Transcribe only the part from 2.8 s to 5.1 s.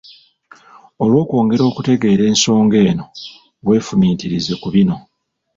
eno weefumitirize ku bino.